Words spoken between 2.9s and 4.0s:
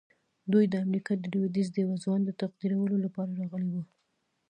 لپاره راغلي وو.